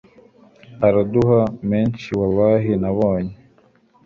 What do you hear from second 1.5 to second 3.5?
menshi wallah nabonye